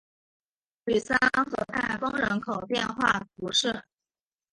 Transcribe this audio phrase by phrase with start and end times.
[0.85, 3.83] 吕桑河畔丰人口变化图示